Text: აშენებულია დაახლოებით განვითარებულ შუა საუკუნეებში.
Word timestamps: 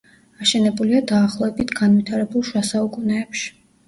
აშენებულია 0.43 1.01
დაახლოებით 1.11 1.73
განვითარებულ 1.79 2.45
შუა 2.47 2.63
საუკუნეებში. 2.71 3.45